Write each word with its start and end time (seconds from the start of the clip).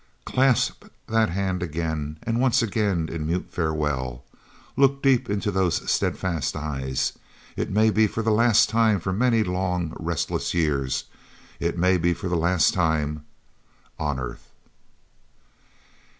Clasp 0.25 0.85
that 1.05 1.29
hand 1.29 1.61
again, 1.61 2.17
and 2.23 2.41
once 2.41 2.63
again, 2.63 3.07
in 3.07 3.27
mute 3.27 3.51
farewell. 3.51 4.23
Look 4.75 5.03
deep 5.03 5.29
into 5.29 5.51
those 5.51 5.87
steadfast 5.91 6.55
eyes. 6.55 7.13
It 7.55 7.69
may 7.69 7.91
be 7.91 8.07
for 8.07 8.23
the 8.23 8.31
last 8.31 8.67
time 8.67 8.99
for 8.99 9.13
many 9.13 9.43
long, 9.43 9.95
relentless 9.99 10.55
years; 10.55 11.03
it 11.59 11.77
may 11.77 11.97
be 11.97 12.15
for 12.15 12.29
the 12.29 12.35
last 12.35 12.73
time 12.73 13.27
on 13.99 14.19
earth! 14.19 14.49